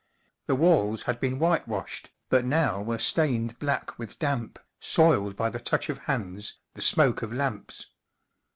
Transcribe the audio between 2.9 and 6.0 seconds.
stained black with damp, soiled by the touch of